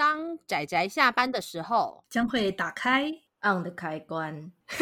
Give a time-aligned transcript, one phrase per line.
[0.00, 4.50] 当仔仔下班的时候，将会打开 on 的开关。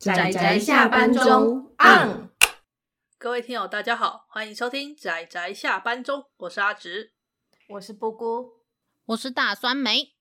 [0.00, 2.28] 仔仔下班中 on。
[3.18, 7.12] 各位听友，大家好，欢迎收听仔仔下班中，我是阿直，
[7.68, 8.64] 我是布姑，
[9.04, 10.16] 我是大酸梅。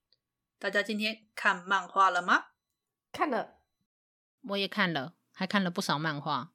[0.59, 2.50] 大家今天看漫画了吗？
[3.11, 3.55] 看了，
[4.50, 6.52] 我也看了，还看了不少漫画吧？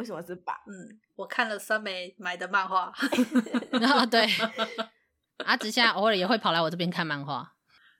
[0.00, 0.54] 为什么是把？
[0.66, 2.90] 嗯，我看了酸梅买的漫画。
[3.78, 4.26] 然后对，
[5.44, 7.52] 阿直现在偶尔也会跑来我这边看漫画，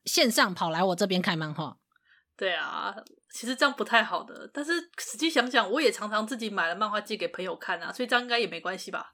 [0.07, 1.77] 线上跑来我这边看漫画。
[2.39, 2.97] 对啊，
[3.35, 9.11] 其实这样不太好的，但是实际想想，我也常常自己买了漫画寄给朋友看啊，所以这样应该也没关系吧？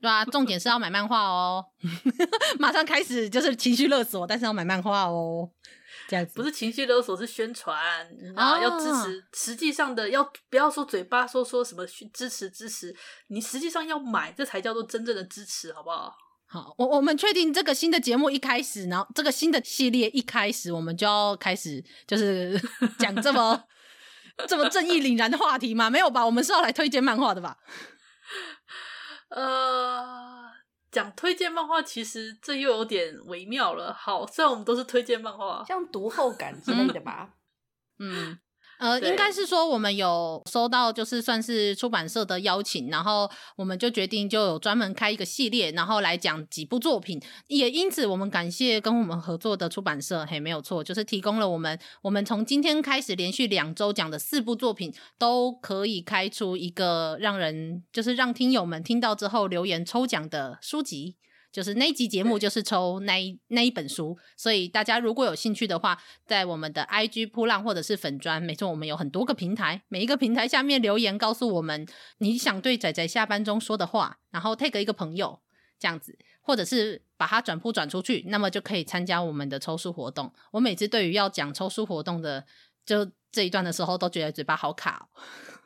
[0.00, 1.64] 对啊，重点是要买漫画哦，
[2.58, 5.48] 马上开始就是情绪勒索，但是要买漫画哦，
[6.08, 7.74] 这样子不是情绪勒索，是宣传
[8.36, 12.94] 啊，要支持，实际上的要不要说嘴巴说说什么支持支持，
[13.28, 16.14] 你实际上要买，这才叫做真正的支持，好不好？
[16.46, 22.60] 好，我我们确定这个新的节目一开始，然后这个新的系列一开始，我们就要开始就是
[22.98, 23.64] 讲这么
[24.46, 25.88] 这么正义凛然的话题吗？
[25.88, 26.24] 没有吧？
[26.26, 27.56] 我们是要来推荐漫画的吧？
[29.34, 30.52] 呃，
[30.90, 33.92] 讲推荐漫画，其实这又有点微妙了。
[33.92, 37.34] 好，虽然我们都是推荐漫画，像读后感之类的吧。
[37.98, 38.38] 嗯。
[38.84, 47.18] 呃，应该是说我们有收到，就是算是出版社的邀请，然后我们就决定就有专门开一个系列，然后来讲几部作品。
[47.46, 61.16] 也因此，我们感谢跟我们合作的出版社，嘿，没有错，就是提供了我们，我们从今天开始连续两周讲的四部作品，都可以开出一个让人，就是让听友们听到之后留言抽奖的书籍。
[61.54, 65.96] 就是那一集节目，就是抽那一那一本书，所以大家如果有兴趣的话，
[66.26, 71.86] 在我们的 IG 铺浪或者是粉砖，没错，我们有很多个平台，每一个平台下面留言告诉我们
[72.18, 75.38] 你想对仔仔下班中说的话，然后 take 一个朋友
[75.78, 80.34] 这样子，或者是把它转铺转出去，那么就可以参加我们的抽书活动。
[80.50, 82.44] 我每次对于要讲抽书活动的
[82.84, 85.08] 就这一段的时候，都觉得嘴巴好卡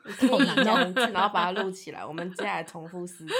[0.05, 3.33] 哦，好难哦， 然后把它录起来，我们接下来重复四次。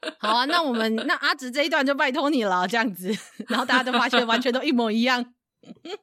[0.18, 3.14] 好啊，那我们那阿直这一段就拜托你了，这样子，
[3.48, 5.34] 然后大家都发现完全都一模一样，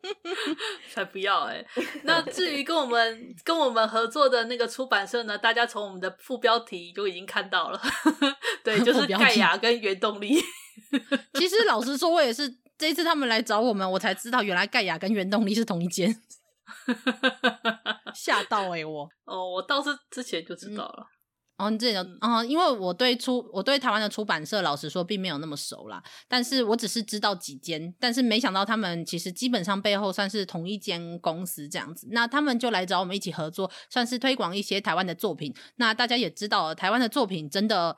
[0.93, 1.67] 才不要哎、欸！
[2.03, 7.81] 那至于跟我们跟我们合作的那个出版社呢，大家从我们的副标题就已经看到了，
[8.63, 10.39] 对，就是盖亚跟原动力。
[11.33, 16.15] 其实老实说，我也是这一次他们来找我们，我才知道原来盖亚跟原动力是同一间，
[18.13, 21.07] 吓到哎、欸、我哦，我倒是之前就知道了。
[21.09, 21.16] 嗯
[21.57, 26.03] 哦，你这种哦，因为我对出我对台湾的出版社，老实说并没有那么熟啦。
[26.27, 32.07] 但是我只是知道几间，但是没想到他们其实基本上背后算是同一间公司这样子。
[32.11, 35.53] 那他们就来找我们一起合作，算是推广一些台湾的作品。
[35.77, 37.97] 那大家也知道，台湾的作品真的。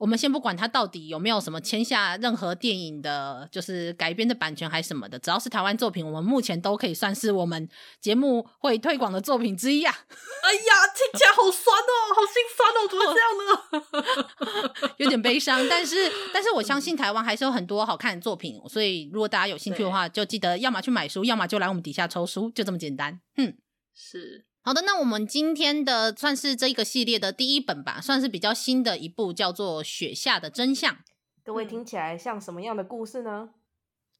[0.00, 7.68] 我们先不管他到底有没有什么签下任何电影的，就是改编的版权还是什么的，只要是台湾作品，我们目前都可以算是我们
[8.00, 9.92] 节目会推广的作品之一啊。
[10.42, 14.94] 哎呀，听起来好酸哦，好心酸哦，怎么会这样呢？
[14.96, 23.20] 有点悲伤，但是但是我相信台湾还是有很多好看的作品，所以如果大家有兴趣的话，就记得要么去买书，要么就来我们底下抽书，就这么简单。
[23.36, 23.54] 嗯，
[23.94, 24.46] 是。
[24.62, 30.94] 好的，那我们今天的算是这个系列的第一本吧，算是比较新的一部，叫做《雪下的真相》。
[31.42, 33.50] 各位听起来像什么样的故事呢？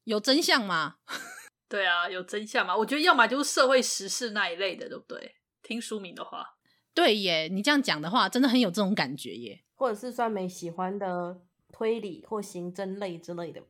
[0.03, 0.95] 有真相吗？
[1.69, 2.75] 对啊，有真相吗？
[2.75, 5.35] 我觉得要么就是社会时事那一类的，对不对？
[5.61, 6.57] 听书名的话，
[6.95, 9.63] 对耶，你这样讲的话，真的很有这种感觉耶。
[9.75, 11.39] 或者是酸梅喜欢的
[11.71, 13.61] 推理或刑侦类之类的。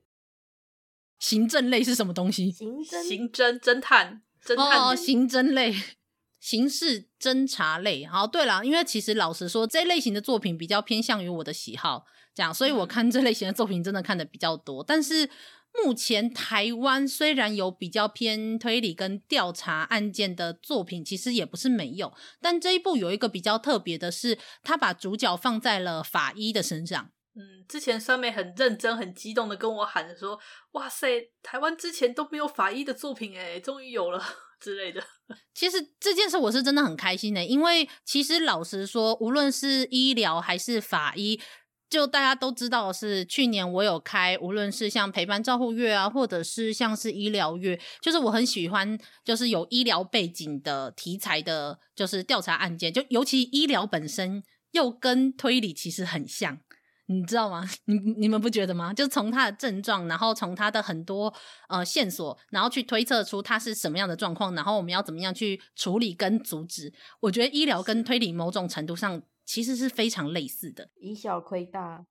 [1.19, 2.49] 刑侦类是什么东西？
[2.49, 5.75] 刑侦、刑侦、侦探、侦探哦，刑侦类。
[6.41, 12.03] 刑事侦查类，好，对了，因为其实老实说，这类型的作品比较偏向于我的喜好，
[12.33, 14.83] 这样，所以我看这类型的作品真的看的比较多。
[14.83, 15.29] 但是
[15.83, 22.11] 目前台湾虽然有比较偏推理跟调查案件的作品，其实也不是没有。
[22.41, 27.11] 但这一部有一个比较特别的是，他把主角放在了法医的身上。
[27.35, 30.37] 嗯，之前酸梅很认真、很激动的跟我喊着说
[30.73, 34.21] ：“哇塞，台湾之前都没有法医的作品，诶，终于有了。”
[34.61, 35.03] 之类的，
[35.55, 41.41] 其实这件事我是真的很开心的，因为其实老实说，无论是医疗还是法医，
[41.89, 56.59] 就大家都知道是去年我有开，无论是像陪伴照护月啊，或者是像是医疗月，就是我很喜欢，就是有医疗背景的题材的，就是调查案件，就尤其医疗本身又跟推理其实很像。
[57.07, 57.63] 你知道吗？
[57.85, 58.93] 你你们不觉得吗？
[58.93, 61.33] 就从他的症状，然后从他的很多
[61.67, 66.93] 呃线索，然后去推测出他是什么样的状况，然后我们要怎么样去处理跟阻止。
[67.19, 72.05] 我觉得医疗跟推理某种程度上其实是非常类似的，以小窥大。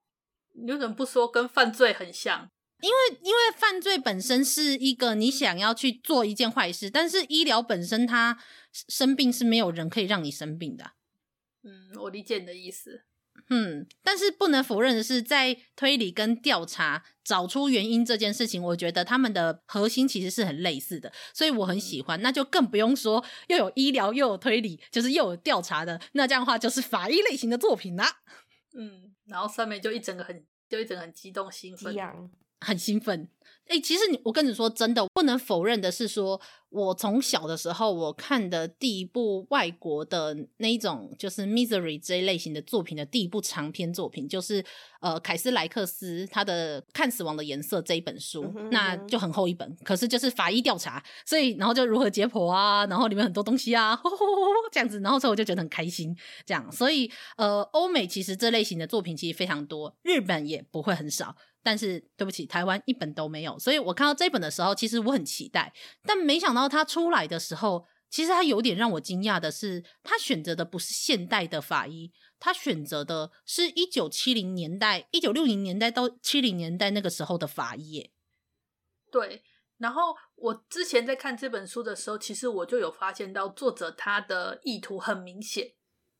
[0.52, 2.50] 你为什么不说跟犯罪很像？
[2.82, 8.38] 因为因为犯罪本身是一个你想要去做一件坏事，但是医疗本身它
[8.88, 10.92] 生病是没有人可以让你生病的。
[11.62, 13.04] 嗯，我理解你的意思。
[13.50, 22.22] 嗯，但是不能否认的是，在推理跟调查找出原因这件事情，我觉得他们的核心其实是很类似的，所以我很喜欢。
[22.22, 28.20] 那就更不用说又有医疗又有推理，就是又有调查的，那这样的话就是法医类型的作品啦。
[28.74, 31.94] 嗯，然后上面就一整个很就一整个很激动兴奋。
[32.62, 33.26] 很兴奋，
[33.70, 36.40] 哎、欸，其实你，我跟你说真的，不能否认的是说，说
[36.70, 44.64] 我从小的时候我看的第一部外国的那一种就是 Misery 这一类型的作品的第一部长篇作品，就是
[45.00, 54.26] 呃凯斯莱克斯他的《看死亡的颜色》这一本书，嗯哼嗯哼，那就很厚一本，可是就是法医调查，所以然后就如何解剖啊，然后里面很多东西啊，呵呵呵
[54.72, 61.36] 这样子，然后所以我就觉得很开心，这样，所以呃，欧美其实这类型的作品其实非常多，日本也不会很少。
[61.62, 65.72] 但是对不起，台湾一本都没有，所以我看到这本的时候，其实我很期待，
[66.02, 78.10] 但没想到它出来的时候，其实它有点让我惊讶的是，他选择的不是现代的法医，他选择的是一九七零年代、一九六零年代到七零年代那个时候的法医耶。
[79.12, 79.42] 对，
[79.76, 85.72] 然后我之前在看这本书的时候，其实我就有发现到作者他的意图很明显，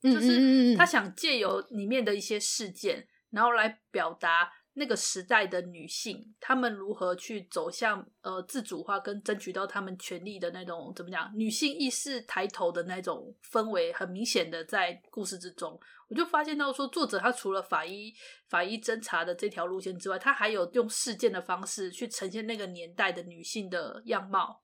[0.02, 4.52] 就是他想借由里面的一些事件，然后来表达。
[4.74, 11.30] 那个时代的女性，她们如何去走向呃自主化跟争取到她们权利的那种怎么讲？
[11.36, 15.78] 女性意识抬头的那种氛围，很明显的在故事之中，
[16.08, 18.14] 我就发现到说，作者他除了法医
[18.48, 24.62] 法医侦查的这条路线之外，他还有用事件的方式去呈现那个年代的女性的样貌。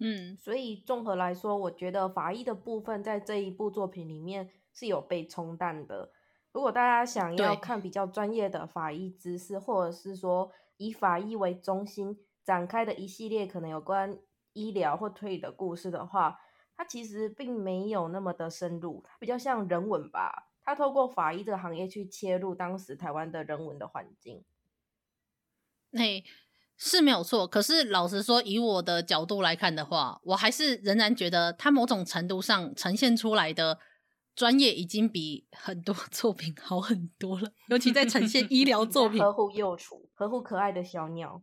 [0.00, 6.12] 嗯，所以综合来说，我觉得法医的部分在这一部作品里面是有被冲淡的。
[6.58, 14.18] 如果大家想要看比较专业的法医知识，或者是说以法医为中心展开的一系列可能有关
[14.54, 16.40] 医疗或推理的故事的话，
[16.76, 20.48] 它其实并没有那么的深入，它比较像人文吧。
[20.64, 24.42] 它透过法医这个行业去切入当时台湾的人文的环境，
[25.90, 26.24] 那
[26.76, 27.46] 是没有错。
[27.46, 33.78] 可是老实说，以我的角度来看的话，我还是仍然觉得它某种程度上呈现出来的。
[34.38, 41.42] 专业已经比很多 作品好很多了，尤其在呈现医疗作品， 呵护幼雏，呵护可爱的小鸟。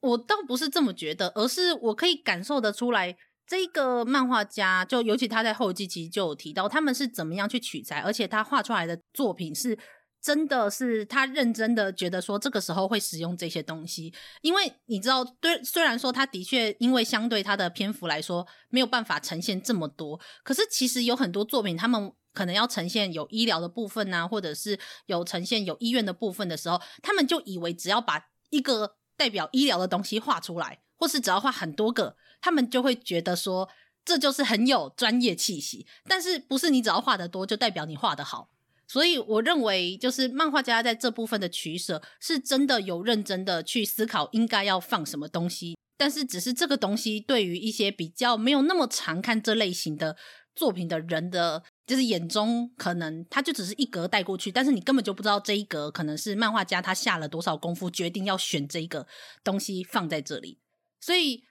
[0.00, 3.16] 我倒不是这么觉得，而是我可以感受得出来，
[3.46, 9.78] 这个漫画家就尤其他在后记其实就有提到，他们是怎么样去取材，而且他画出来的作品是。
[10.22, 33.68] 真的是他认真的觉得说这个时候会使用这些东西，因为你知道，对，虽然说他的确因为相对他的篇幅来说没有办法呈现这么多，可是其实有很多作品，他们可能要呈现有医疗的部分啊，或者是有呈现有医院的部分的时候，他们就以为只要把一个代表医疗的东西画出来，或是只要画很多个，他们就会觉得说
[34.04, 35.84] 这就是很有专业气息。
[36.06, 38.50] 但是不是你只要画得多就代表你画得好？
[38.86, 45.76] 所以我认为，就是漫画家在这部分的取舍，是真的有认真的去思考应该要放什么东西。
[45.96, 50.16] 但是，只是这个东西对于一些比较没有那么常看这类型的
[50.54, 59.06] 作品的人的，就是眼中，可能他就只是一格带过去，但是你根本就不知道这一格可能是漫画家他下了多少功夫，决定要选这一个
[59.44, 60.58] 东西放在这里。
[61.00, 61.44] 所以。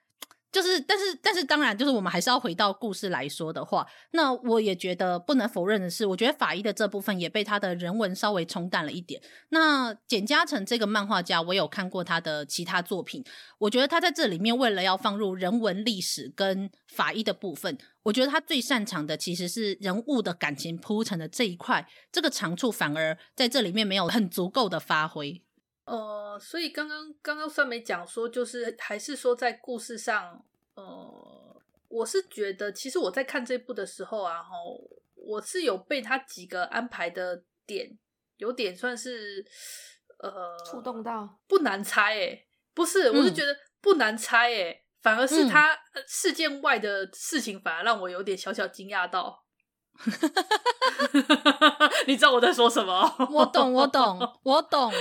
[0.51, 9.21] 就是，但是，但是，当然，就是我们还是要回到故事来说的话，那我也觉得不能否认的是，我觉得法医的这部分也被他的人文稍微冲淡了一点。
[9.49, 13.23] 那简嘉诚这个漫画家，我有看过他的其他作品，
[13.59, 25.41] 我觉得他在这里面为了要放入人文历史跟法医的部分，我觉得他最擅长的其实是人物的感情铺陈的这一块，这个长处反而在这里面没有很足够的发挥。
[25.91, 30.41] 呃，所以刚刚刚刚酸梅讲说，就是还是说在故事上，
[30.75, 34.51] 呃，我是觉得，其实我在看这部的时候啊，哈，
[35.15, 37.99] 我是有被他几个安排的点，
[38.37, 39.45] 有点算是
[40.19, 49.40] 呃触动到，不难猜诶，不是，我是觉得不难猜诶，嗯、反而是他事件外的事情，反而让我有点小小惊讶到。
[52.07, 53.15] 你知道我在说什么？
[53.29, 54.91] 我懂，我懂， 我懂。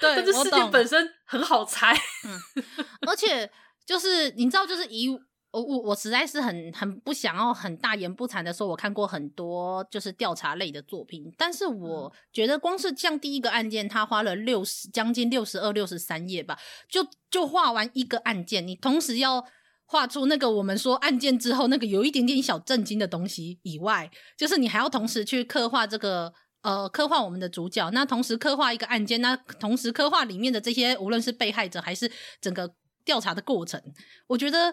[0.00, 1.94] 对，但是事情本身很好猜。
[2.24, 2.64] 嗯，
[3.06, 3.50] 而且
[3.86, 19.44] 就是你知道，就是以我我我实在是很很不想要很大言不惭的说，我看过很多就是调查类的作品，但是我觉得光是像第一个案件，他花了六十将近六十二六十三页吧，就就画完一个案件，你同时要。
[19.90, 26.32] 画出那个我们说案件之后那个有一点点小震惊的东西以外，就是你还要同时去刻画这个
[26.62, 32.08] 呃刻画我们的主角，那同时刻画一个案件，那同时刻画里面的这些无论是被害者还是
[32.40, 32.72] 整个
[33.04, 33.82] 调查的过程，
[34.28, 34.72] 我觉得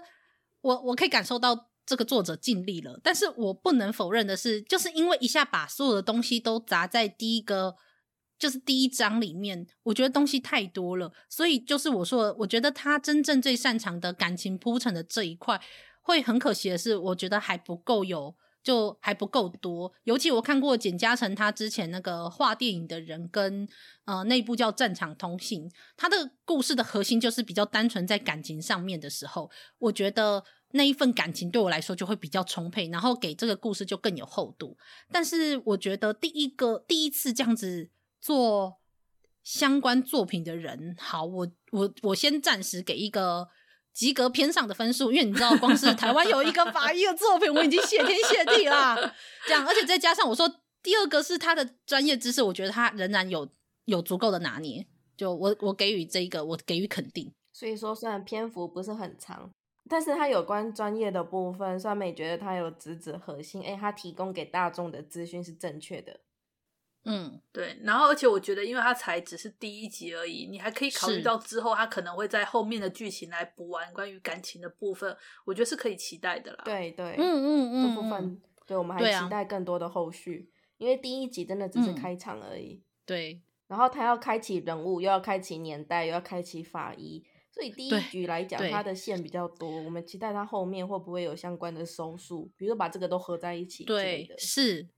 [0.61, 2.99] 我我可以感受到这个作者尽力了。
[3.03, 7.73] 但是我不能否认的是，就是因为一下把所有的东西都砸在第一个。
[8.39, 15.59] 就是第一章里面，我觉得东西太多了，所以就是我说，我觉得他真正最擅长的感情铺陈的这一块，
[16.01, 19.91] 会很可惜的是，我觉得还不够有，就还不够多。
[20.03, 23.67] 尤其我看过简嘉诚他之前那个画电影的人跟
[24.05, 34.77] 呃那部叫《战场通信》，他的故事的核心就是比较单纯在感情上面的时候，我觉得那一份感情对我来说就会比较充沛，然后给这个故事就更有厚度。
[35.11, 37.89] 但是我觉得第一个第一次这样子。
[38.27, 38.77] 做
[39.41, 43.47] 相关作品的人，好，我我我先暂时给一个
[43.93, 48.97] 及格偏上的分数，因为你知道，光是台湾有一个法医的作品，我已经谢天谢地啦。
[49.45, 50.45] 这样，而且再加上我说
[50.83, 53.47] 第二个是他的专业知识，我觉得他仍然有
[53.85, 54.85] 有足够的拿捏。
[55.15, 57.33] 就我我给予这一个，我给予肯定。
[57.53, 59.49] 所以说，虽然篇幅不是很长，
[59.89, 66.19] 但是他有关专业的部分，酸梅觉得他有直指核心，哎，他提供给大众的资讯是正确的。
[67.09, 76.63] 嗯，对，然后而且我觉得，因为它才只是第一集而已，你还可以考虑到之后，它可能会在后面的剧情来补完关于感情的部分，我觉得是可以期待的啦。
[76.65, 82.73] 对对，嗯嗯嗯，这部分对我们还期待更多的后续，啊、因为第一集真的只是开场而已。
[82.73, 93.85] 嗯、对，然后他要开启人物，又要开启年代，又要开启法医，所以第一局来讲，它的线比较多，我们期待它后面会不会有相关的收束，比如说把这个都合在一起。
[93.85, 94.89] 对，是。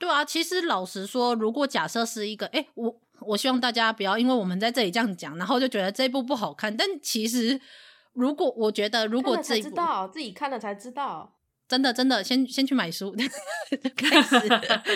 [0.00, 6.74] 对啊，其实老实说，如果假设是一个，哎，我我希望大家不要因为我们在这里这样讲，然后就觉得这一部不好看。
[6.74, 7.60] 但其实，
[8.14, 11.36] 如果我觉得，如果这一部知道自己看了才知道，
[11.68, 13.14] 真的真的，先先去买书，
[13.94, 14.48] 开始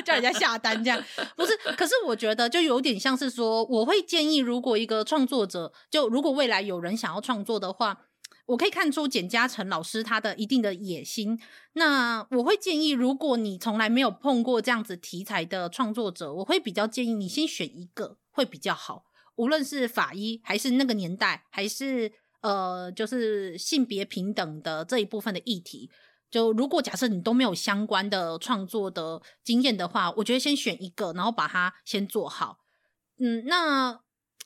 [0.03, 0.99] 叫人家下单这样，
[1.37, 1.55] 不是？
[1.77, 8.07] 可是我觉得就有点像是说，我会建议，如果一个创作者，就如果未来有人想要创作的话。
[8.47, 11.41] 我可以看出简嘉诚老师他的一定的野心。
[11.73, 19.05] 那我会建议，如果你从来没有碰过这样子题材的创作者，我会比较建议你先选一个会比较好。
[19.37, 25.91] 无论是法医，还是那个年代，还是呃，就是性别平等的这一部分的议题，
[26.31, 32.59] 就如果假设你都没有相关的创作的经验的话，我觉得先选一个，然后把它先做好。
[33.19, 34.04] 嗯，那。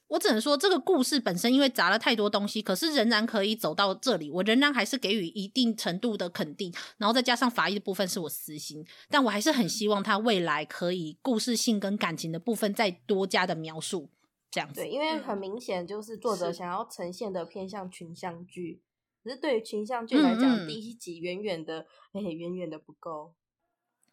[0.09, 4.31] 我只能说，这个故事本身因为砸了太多东西，可是仍然可以走到这里。
[4.31, 14.09] 我仍然还是给予一定程度的肯定，然后再加上法医的部分是我私心，但我还是很希望他未来可以故事性跟感情的部分再多加的描述，
[14.51, 14.81] 这样子。
[14.81, 18.83] 对，因为很明显就是作者想要呈现的偏向群像剧，
[19.23, 23.35] 可是对于群像剧来讲，嗯嗯，第一集远远的，哎，远远的不够。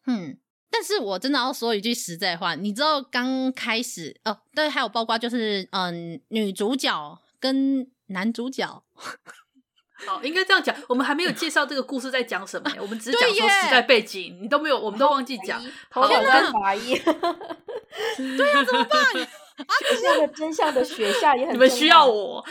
[0.06, 0.38] 嗯。
[0.70, 8.82] 但是我真的要说一句实在话，你知道刚开始哦，对，还有包括就是嗯，女主角跟男主角，
[10.06, 15.60] 好， 应该这样讲，我们还没有介绍这个故事在讲什么， 我们只是讲说时代背景，你都没有，我们都忘记讲。
[15.60, 16.94] 天哪，法医，
[18.16, 19.00] 对呀，怎么办？
[19.56, 22.44] 啊，学校的真相的雪下也很，你们需要我。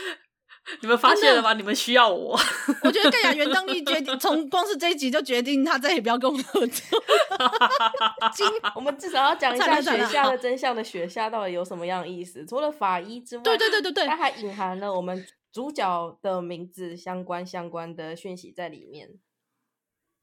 [0.82, 1.54] 你们发现了吗？
[1.54, 2.36] 你们需要我。
[2.82, 7.02] 我觉得盖亚原动力决定，从光是这一集就决定他再也不要跟我们合作。
[8.74, 12.44] 我们至少要讲一下雪下的真相的雪下到底有什么样的意思？
[12.44, 19.08] 除了法医之外，对对对对对，它还隐含了我们主角的名字相关相关的讯息在里面。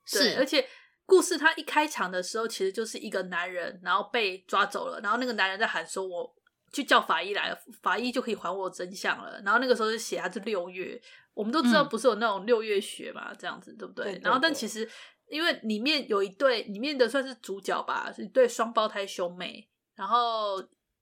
[0.05, 0.67] 是，而且
[1.05, 6.35] 故事它一开场的时候，其实就是一个男人，然后被抓走了，然后那个男人在喊说：“我。”
[6.73, 9.39] 去叫法医来，法医就可以还我真相了。
[9.45, 11.01] 然后那个时候是写他是六月，
[11.33, 14.05] 我们都知道不是有那种六月雪嘛，嗯、这样子对不对？
[14.05, 14.89] 对对对，然后但其实
[15.29, 19.69] 因为里面有一对，里面的算是主角吧，是一对双胞胎兄妹。
[19.95, 20.55] 然后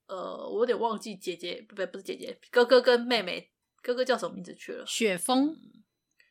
[0.06, 3.50] 呃，我有点忘记姐姐，不不是姐姐，哥哥跟妹妹，
[3.82, 4.84] 哥哥叫什么名字去了？
[4.86, 5.56] 雪峰，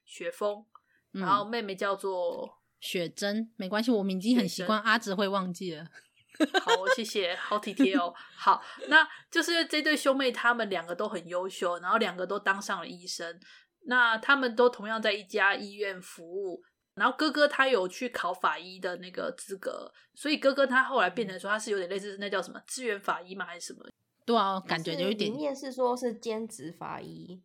[0.05, 0.63] 雪峰。
[1.11, 5.87] 然后妹妹叫做雪珍，没关系，我们已经很习惯阿直会忘记了。
[6.61, 8.13] 好，谢谢，好体贴哦。
[8.35, 13.39] 好，那就是这对兄妹，他们两个都很优秀，然后两个都当上了医生。
[13.85, 16.63] 那他们都同样在一家医院服务。
[16.93, 23.45] 然后哥哥他有去考法医的那个资格，所以哥哥他后来变成说他是有点类似那叫什么志愿法医吗？
[23.45, 23.85] 还是什么？
[24.25, 25.31] 对啊，感觉有一点。
[25.31, 27.41] 面试说是兼职法医。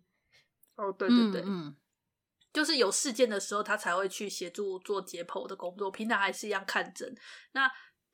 [0.74, 1.76] 哦，对对对，嗯，嗯，
[2.52, 7.14] 就是有事件的时候他才会去协助做解剖的工作，平常还是一样看诊。
[7.52, 7.70] 那。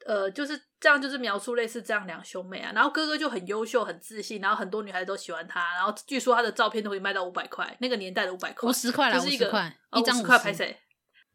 [0.07, 2.73] 呃，就是这样，就是描述类似这样两兄妹啊。
[2.75, 5.75] 然后哥哥就很优秀、很自信，然后很多女孩子都喜欢他。
[5.75, 10.79] 然后据说他的照片都可以卖到五百块，那个年代的五百块，五十块啦，就是一个块，哦、一张五十块拍谁？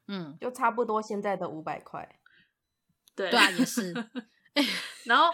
[0.07, 2.07] 嗯，就差不多现在的五百块。
[3.15, 3.93] 对对啊，也是。
[5.05, 5.31] 然后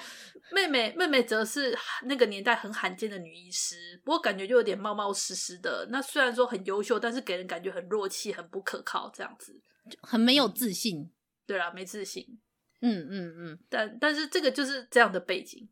[0.51, 5.87] 妹妹妹妹则是那个年代很罕见的女医师，不过感觉就有点冒冒失失的。
[5.89, 9.61] 那虽然说很优秀，但是给人感觉很弱气、很不可靠，这样子，
[10.01, 11.11] 很没有自信。
[11.45, 12.39] 对啦，没自信。
[12.83, 15.67] 嗯嗯嗯，但但是这个就是这样的背景。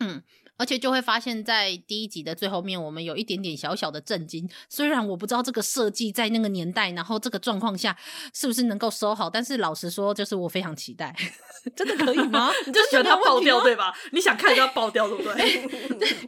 [0.00, 0.22] 嗯。
[0.58, 4.48] 而且就会发现，在第一集的最后面，我们有一点点小小的震惊。
[4.68, 7.96] 虽然我不知道这个设计在那个年代，然后这个状况下
[8.32, 11.12] 是不是能够收好，但是老实说，就是我非常期待。
[11.74, 12.52] 真的可以吗？
[12.66, 13.92] 你就喜欢它爆掉对吧？
[14.12, 15.66] 你想看它爆掉对不对？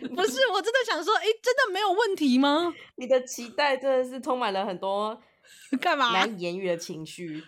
[0.09, 2.75] 不是，我真的想说，哎，真的没有问题吗？
[2.97, 5.21] 你的期待真的是充满了很多
[5.81, 7.45] 干嘛难以言喻的情绪。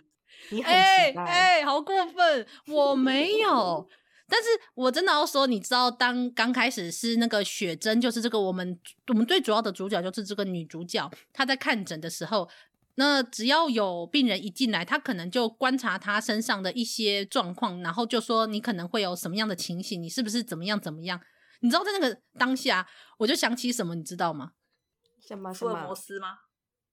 [0.50, 2.46] 你很哎，好过分！
[2.68, 3.88] 我没有。
[4.28, 12.48] 但是我真的要说，你知道，当刚开始是那个雪珍，就是这个我们我们最主要的主角，就是这个女主角，她在看诊的时候，
[12.96, 21.20] 那只要有病人一进来，她可能就观察她身上的一些状况，然后就说你可能会有什么样的情形，你是不是怎么样怎么样？
[21.60, 22.86] 你知道在那个当下，
[23.18, 24.50] 我就想起什么，你知道吗？
[25.24, 25.52] 什么？
[25.54, 26.38] 福尔摩斯吗？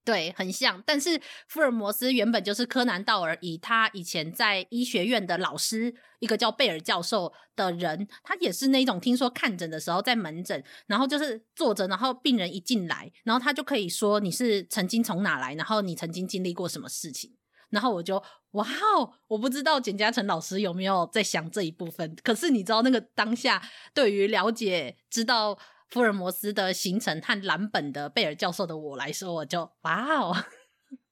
[0.04, 0.82] 对，很像。
[0.84, 1.18] 但是
[1.48, 17.34] 福尔摩斯原本就是柯南道尔以他以前在医学院的老师，一个叫贝尔教授的人，他也是那种听说看诊的时候在门诊，然后就是坐着，然后病人一进来，然后他就可以说你是曾经从哪来，然后你曾经经历过什么事情。
[17.70, 22.14] 然后我就哇哦，我不知道简嘉诚老师有没有在想这一部分。
[22.22, 23.62] 可是你知道那个当下，
[23.94, 25.58] 对于了解知道。
[25.94, 30.34] 福尔摩斯的行程和蓝本的贝尔教授的我来说，我就哇哦！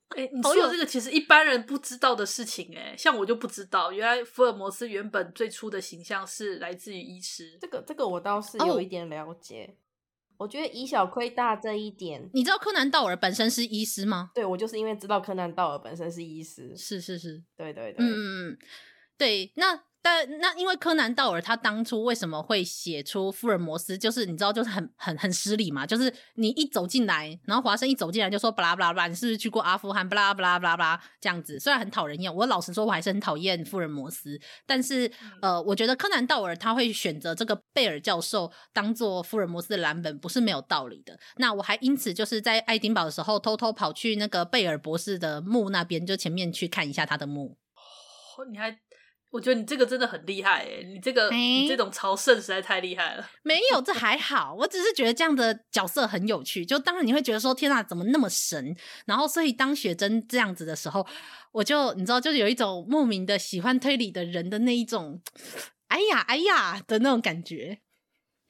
[0.09, 7.57] 哎、欸，你 说这个其实一般人不知道的事情，哎，像我就不知道，原来福尔摩斯原本最初的形象是来自于医师。
[7.61, 9.77] 这个这个我倒是有一点了解。
[10.33, 14.33] 哦、我觉得以小亏大这一点，你知道柯南道尔本身是医师吗？
[14.35, 18.59] 对，我就是因为知道柯南道尔本身是医师，是是是，对对对，嗯嗯嗯，
[19.17, 19.85] 对，那。
[20.03, 30.09] 但那因为柯南道尔他当初为什么会写出福尔摩斯，就是你知道，就是很很很失礼嘛，就是你一走进来，然后华生一走进来就说巴拉巴拉巴拉，你是不是去过阿富汗？
[30.09, 34.41] 巴拉巴拉巴拉巴拉这样子，虽然很讨人厌，我老实说，我还是很讨厌福尔摩斯。
[34.67, 35.09] 但是
[35.41, 41.17] 呃，我觉得柯南道尔他会选择这个贝尔教授当做福尔摩斯的蓝本，不是没有道理的。
[41.37, 47.57] 那我还因此就是在爱丁堡的时候，偷偷跑去那个贝尔博士的墓那边，就前面去看一下他的墓。
[48.37, 48.77] 哦，你还。
[49.33, 53.31] 我觉得你这个真的很厉害诶，你这个、欸、你这种朝圣实在太厉害了。
[53.43, 56.67] 没有，这还好，我只是觉得这样的角色很有趣。
[56.67, 58.77] 就当然你会觉得说，天哪，怎么那么神？
[59.07, 61.07] 然后所以当雪珍这样子的时候，
[61.53, 65.23] 我就你知道，就有一种莫名的喜欢推理的人的那一种，
[65.89, 67.79] 哎呀哎呀的那种感觉。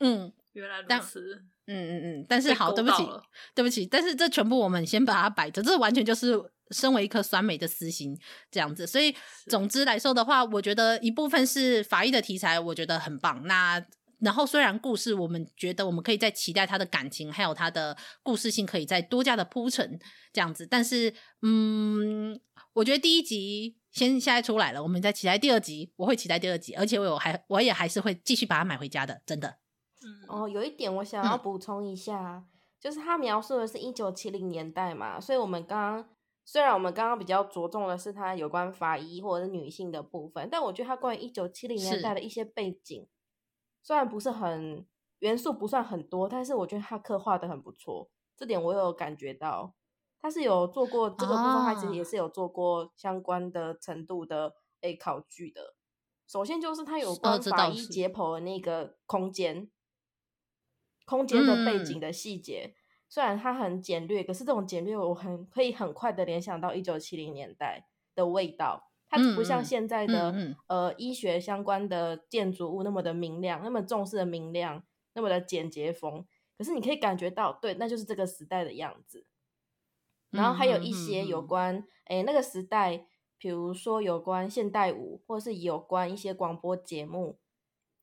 [0.01, 1.45] 嗯，原来如此。
[1.73, 3.09] 嗯嗯嗯，但是好，对不起，
[3.55, 6.41] 对不起，但是这全部我们先把它摆着，这完全就是。
[6.71, 8.19] 身为一颗酸梅的私心，
[8.51, 9.15] 这样子，所以
[9.51, 13.47] 总之来说的话，我觉得一部分是法医的题材，我觉得很棒。
[13.47, 13.85] 那
[14.21, 20.01] 然后虽然故事，我们觉得我们可以再期待他的感情，还有他的故事性可以再多加的铺陈，
[20.33, 20.67] 这样子。
[20.67, 22.41] 但是，嗯，
[22.73, 29.59] 我觉得第一集先现在出来了，我们再期待第二集，我会期待第二集，而且我有还我也还是会继续把它买回家的，真的。
[30.05, 32.47] 嗯，哦，有一点我想要补充一下，嗯、
[32.81, 36.09] 就是他描述的是一九七零年代嘛，所以我们刚刚。
[36.45, 43.07] 虽然我们刚刚比较着重的是他有关法医或者是女性的部分，但我觉得他关于一九七零年代的一些背景，
[43.81, 44.85] 虽然不是很
[45.21, 49.73] 元素不算很多，但是我觉得他刻画的很不错，这点我有感觉到。
[50.21, 55.77] 他是有做过这个部分，他其实也是有做过相关的程度的诶考据的。
[56.27, 59.71] 首先就是他有关法医解剖的那个空间，
[61.05, 62.73] 空间的背景的细节。
[62.75, 62.79] 嗯
[63.13, 68.91] 虽然它很简略，可是这种简略我很可以很快的联想到一九七零年代的味道。
[69.07, 70.35] 它不像现在的、
[70.67, 76.25] 呃医学相关的建筑物那么的明亮，那么重视的明亮，那么的简洁风。
[76.57, 79.27] 可是你可以感觉到，对，那就是这个时代的样子。
[80.31, 83.05] 然后还有一些有关诶、那个时代，
[83.37, 87.39] 比如说有关现代舞，或是有关一些广播节目，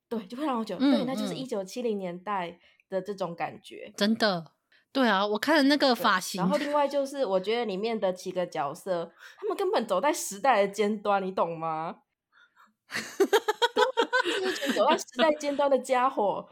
[0.08, 2.60] 对，就会让我觉得，嗯、对，那就是一九七零年代
[2.90, 4.52] 的这种感觉，真的。
[4.92, 11.98] 对啊，我看了那个发型，然后另外就是我觉得里面的几个角色，他们根本走在时代的尖端，你懂吗？
[14.76, 16.50] 走在时代尖端的家伙，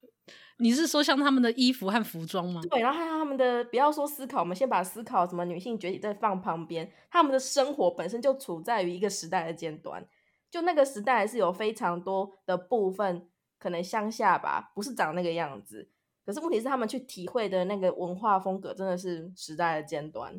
[0.56, 2.62] 你是说像他们的衣服和服装吗？
[2.70, 10.02] 对，然后还有他们的，不要说思考，我们先把思考什么女性崛起再放旁边，他们的生活本身就处在于一个时代的尖端，
[10.50, 13.28] 就那个时代是有非常多的部分，
[13.64, 15.88] 可能乡下吧，不是长那个样子。
[16.26, 20.38] 可是问题是，他们去体会的那个文化风格真的是时代的尖端，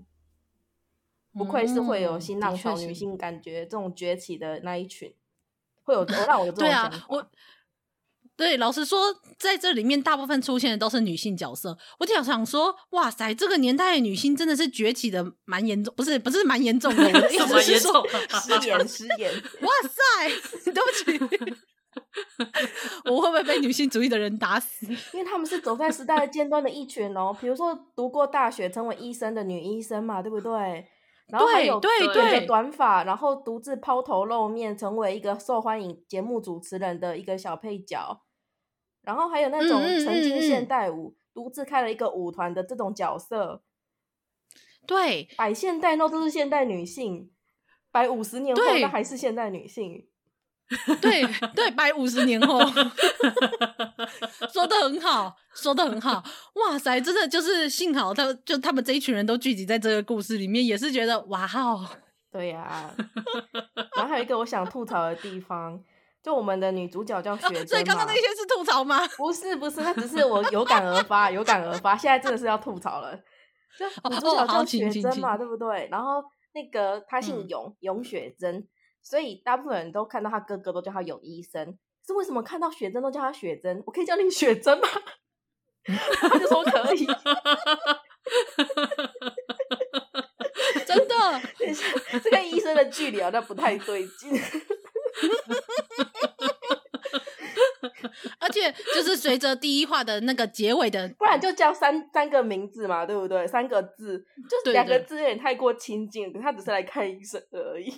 [1.33, 5.11] 不愧是会有新浪潮女性感觉这种崛起的那一群，
[5.81, 6.67] 会有让我有这种。
[6.67, 7.27] 对啊，我
[8.35, 11.75] 对，老实说，在这里面大部分出现的都是女性角色。
[11.97, 19.33] 我就想想说，哇塞，这个年代的女性真的是崛起的蛮严重，不是不是蛮严重的， 我的意思是说 失言失言。
[19.61, 20.29] 哇塞，
[20.71, 21.55] 对不起，
[23.09, 24.85] 我会不会被女性主义的人打死？
[25.13, 27.35] 因为他们是走在时代的尖端的一群哦。
[27.39, 30.87] 比如说，读过大学成为医生的女医生嘛，对不对？
[31.27, 38.21] 然后还有对对对，短发，然后独自抛头露面，成为一个受欢迎节目主持人的一个小配角。
[39.01, 43.61] 然后还有那种曾经现代舞，嗯嗯嗯嗯独自开了一个舞团的这种角色，
[44.87, 47.29] 对，摆现代那都是现代女性，
[47.91, 50.07] 摆五十年后那还是现代女性，
[51.01, 51.23] 对
[51.55, 52.59] 对，摆五十年后，
[54.51, 56.23] 说的很好，说的很好，
[56.55, 61.87] 哇塞，真的就是幸好他就他们这一群人都聚集在这个故事里面，也是觉得哇哦，
[62.31, 62.95] 对呀、啊，
[63.95, 65.79] 然后还有一个我想吐槽的地方。
[66.23, 69.07] 就我们的女主角叫雪珍、哦，所以刚刚那些是吐槽吗？
[69.15, 71.95] 不是不是，那只是我有感而发，有感而发。
[71.95, 73.15] 现在真的是要吐槽了。
[73.77, 75.87] 就女主角叫雪珍嘛，对不对？
[75.91, 76.23] 然后
[76.55, 78.67] 那个她姓永，嗯、永雪珍，
[79.05, 81.77] 所以大部分人都看到他哥哥都叫他有医生。
[82.07, 83.81] 是为什么看到雪珍都叫他雪珍？
[83.85, 84.87] 我可以叫你雪珍吗？
[86.19, 87.05] 他就说可以。
[90.85, 91.15] 真的，
[91.59, 91.85] 等一下
[92.23, 94.31] 这个医生的距离好像不太对劲。
[98.39, 103.45] 而且就是随着第一话的那个结尾的，不然就叫三三个名字嘛，对不对？
[103.47, 107.91] 三个字，就是两个字有点太过亲近，他只是来看医生而已。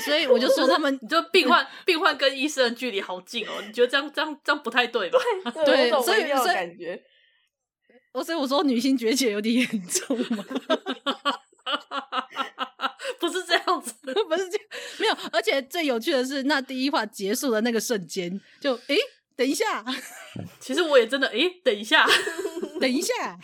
[0.00, 5.18] 所以我就说他们，你就病患 病患跟医生的距离好近哦，你觉得这样这样这样不太对吧？
[5.64, 7.02] 对，所以所以有感觉。
[8.12, 10.44] 我所以我说女性崛起有点严重嘛。
[13.18, 14.66] 不是这样子， 不是这样，
[14.98, 15.16] 没有。
[15.32, 19.00] 而且最有趣的是，那第一话结束的那个瞬间，就诶、欸，
[19.34, 19.84] 等一下。
[20.60, 22.06] 其实我也真的诶、欸，等一下，
[22.80, 23.38] 等一下，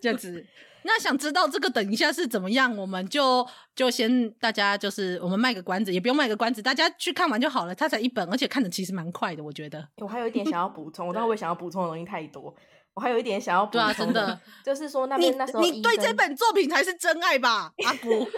[0.00, 0.46] 这样子。
[0.86, 7.74] 那想知道这个等一下是怎么样，我们就就先大家就是我们卖个关子，也不用卖个关子，大家去看完就好了。
[7.74, 9.88] 它才一本，而且看的其实蛮快的，我觉得。
[9.96, 12.54] 我还有一点想要补充，我 但我想要补充的东西太多。
[12.92, 17.72] 我还有一点想要补充，对啊，真的，就是说那边那时候，你对这本作品才是真爱吧？
[17.84, 18.28] 阿姑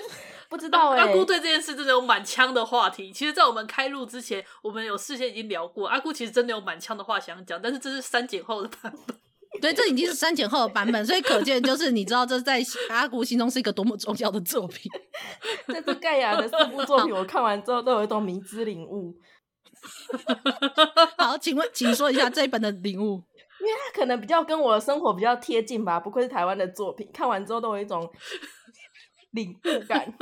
[0.49, 3.13] 不知道哎、欸，阿姑对这件事真的有满腔的话题。
[3.13, 9.17] 其实，在我们开录之前，我们有事先已经聊过，阿姑其实真的有满腔的话想讲，但是这是删减后的版本。
[9.61, 14.91] 对，这已经是删减后的版本，所以可见就是你知道这在阿古心中是一个多么重要的作品。
[15.69, 19.15] 这是盖亚的四部作品，我看完之后都有一种迷之领悟。
[21.17, 23.23] 好，请问，请说一下这一本的领悟。
[23.59, 28.09] 因为它可能比较跟我的生活比较贴近吧，不愧是台湾的作品，看完之后都有一种
[29.31, 30.13] 领悟感。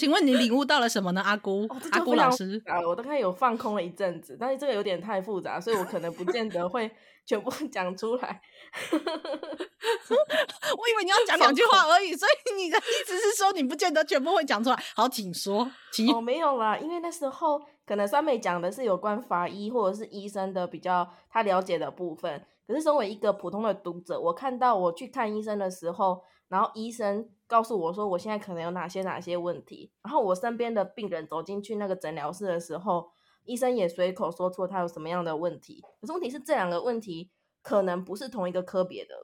[0.00, 1.66] 请问你领悟到了什么呢，阿姑？
[1.68, 6.90] 哦、阿姑老师啊，我大概有放空了一阵子，但是这个有点太复杂，所以我可能不见得会
[7.26, 8.40] 全部讲出来。
[8.92, 14.82] 我以为你要讲两句话而已，所以你的意思是说你不见得全部会讲出来。
[14.96, 15.70] 好，请说。
[15.92, 33.10] 请哦，没有啦，因为那时候可能酸梅讲的是有关法医或者是医生的比较他了解的部分，可是身为一个普通的读者，我看到我去看医生的时候，然后医生告诉我说我现在可能有哪些哪些问题，然后我身边的病人走进去那个诊疗室的时候，
[33.42, 37.32] 医生也随口说出他有什么样的问题，可是问题是这两个问题。
[37.62, 39.14] 可能不是同一个科别的，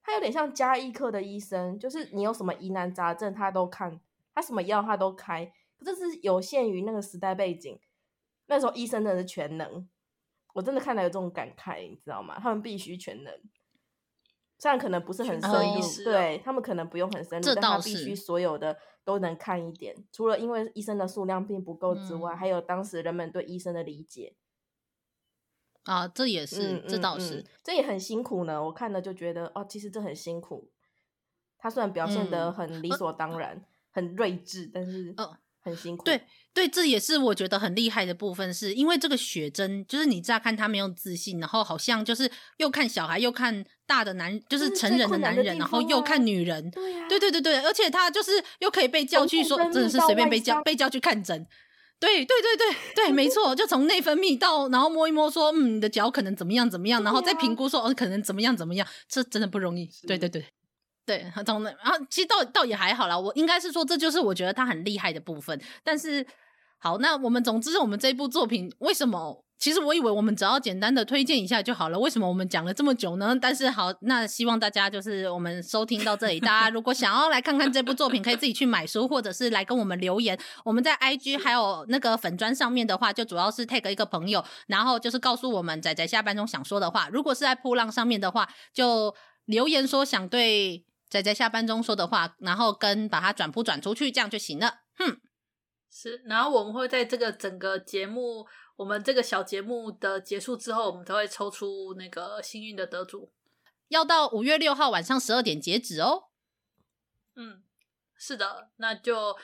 [0.00, 4.00] 他有点像家医科的医生，就是你有什么疑难杂症，他都看，
[4.32, 5.52] 他什么药他都开。
[5.76, 7.80] 可是是有限于那个时代背景，
[8.46, 9.88] 那时候医生真的是全能，
[10.54, 12.38] 我真的看到有这种感慨，你知道吗？
[12.38, 13.34] 他们必须全能，
[14.62, 19.92] 虽然可能不是很深入，哦、对他们可能不用很深入，但他必须所有的都能看一点。
[20.12, 24.36] 除了因为医生的数量并不够之外，嗯、还有当时人们对医生的理解。
[25.82, 28.62] 啊，这也是，嗯、这倒是、嗯，这也很辛苦呢。
[28.66, 30.70] 我看了就觉得，哦，其实这很辛苦。
[31.58, 35.12] 他虽然表现得很理所当然，嗯、很睿智，但是，
[35.60, 36.04] 很辛苦。
[36.04, 36.22] 对
[36.54, 46.70] 对，这也是我觉得很厉害的部分，是因为这个雪珍，就是你乍看他没有自信，然后好像就是又看小孩，又看大的男，就是成人的男人，啊、然后又看女人。
[46.70, 51.46] 对对对对对，而且他就是又可以被叫去说，真的是随便被叫被叫去看诊。
[52.00, 59.86] 对对对对对，没错，就从内分泌到，然后摸一摸说，嗯，你的脚可能怎么样怎么样，然后再评估说，哦，可能怎么样怎么样，这真的不容易。
[60.08, 60.42] 对对对，
[61.04, 65.60] 对，从那，然后其实倒倒也还好啦，我应该是说，这就是我觉得他很厉害的部分。
[65.84, 66.26] 但是，
[66.84, 73.38] 好，那我们总之，我们这部作品为什么其实我以为我们只要简单的推荐一下就好了，为什么我们讲了这么久呢？
[73.40, 80.36] 但是好，那希望大家就是我们收听到这里，大家如果想要来看看这部作品，可以自己去买书，或者是来跟我们留言。
[80.64, 87.08] 我们在 IG 还有那个粉砖上面的话，就主要是 tag 一个朋友，然后就是告诉我们仔仔下班中想说的话。
[87.12, 89.14] 如果是在铺浪上面的话，就
[89.44, 94.78] 留言说想对仔仔下班中说的话，然后跟把它转铺转出去，这样就行了。
[94.98, 95.18] 哼，
[95.94, 98.46] 是，然后我们会在这个整个节目。
[98.76, 103.30] 我们这个小节目的结束之后，我们都会抽出那个幸运的得主，
[103.88, 106.30] 要到五月六号晚上十二点截止哦。
[107.36, 107.62] 嗯，
[108.16, 109.36] 是的，那就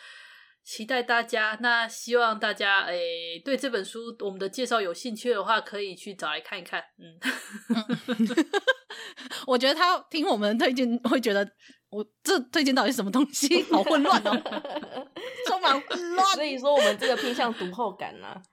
[0.64, 1.58] 期待大家。
[1.60, 6.82] 那希望大家诶对这本书我们的介绍有兴趣的话，可以去找来看一看。
[6.96, 7.20] 嗯，
[9.46, 11.44] 我觉得他听我们推荐会觉得，
[11.90, 13.62] 我这推荐到底是什么东西？
[13.64, 14.30] 好混乱哦，
[15.46, 16.26] 充满混乱。
[16.34, 18.42] 所以说，我们这个偏向读后感啦、啊。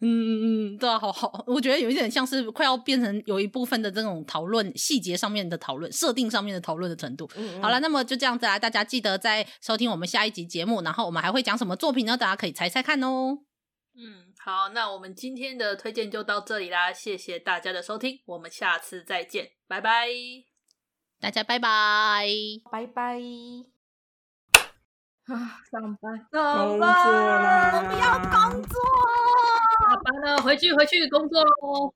[0.00, 7.28] 嗯嗯嗯，对啊，好好，我觉得有一点像是快要变成有一部分的这种讨论细节上面的讨论，设定上面的讨论的程度。
[7.34, 12.16] 嗯嗯好了，那么就这样子啦，大家记得在收听我们下一集节目，然后我们还会讲什么作品呢？
[12.16, 13.38] 大家可以猜猜看哦。
[13.96, 20.06] 嗯，好，那我们今天的推荐就到这里啦，谢谢大家的收听，我们下次再见，拜拜，
[21.20, 22.28] 大家拜拜，
[22.70, 23.18] 拜拜。
[25.26, 28.80] 啊，上班，上班，我不要工作。
[29.80, 31.92] 下班了，回去回去工作喽。